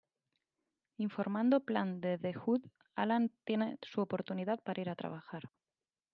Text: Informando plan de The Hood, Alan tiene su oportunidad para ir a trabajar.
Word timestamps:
Informando 0.97 1.59
plan 1.59 2.01
de 2.01 2.17
The 2.17 2.33
Hood, 2.35 2.63
Alan 2.95 3.31
tiene 3.43 3.77
su 3.83 4.01
oportunidad 4.01 4.59
para 4.63 4.81
ir 4.81 4.89
a 4.89 4.95
trabajar. 4.95 5.43